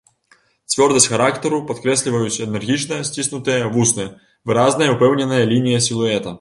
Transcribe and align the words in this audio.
Цвёрдасць 0.73 1.05
характару 1.11 1.59
падкрэсліваюць 1.71 2.41
энергічна 2.47 2.99
сціснутыя 3.11 3.71
вусны, 3.77 4.09
выразная, 4.53 4.93
упэўненая 4.99 5.43
лінія 5.57 5.87
сілуэта. 5.91 6.29